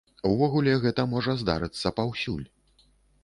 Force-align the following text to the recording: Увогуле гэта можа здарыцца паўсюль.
Увогуле 0.29 0.71
гэта 0.85 1.05
можа 1.11 1.35
здарыцца 1.43 1.93
паўсюль. 1.99 2.43